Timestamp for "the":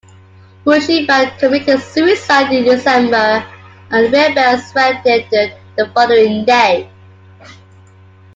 4.11-4.17, 5.77-5.87